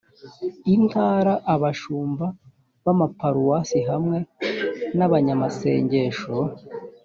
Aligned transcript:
intara 0.73 1.33
abashumba 1.53 2.25
b 2.83 2.85
amaparuwasi 2.93 3.79
hamwe 3.89 4.17
n 4.97 4.99
abanyamasengesho 5.07 6.33